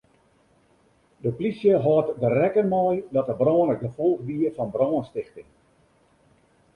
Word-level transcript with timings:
De 1.23 1.31
plysje 1.39 1.73
hâldt 1.83 2.09
der 2.23 2.33
rekken 2.39 2.67
mei 2.73 2.95
dat 3.15 3.27
de 3.29 3.35
brân 3.41 3.73
it 3.73 3.83
gefolch 3.85 4.23
wie 4.27 4.53
fan 4.55 4.69
brânstichting. 4.75 5.49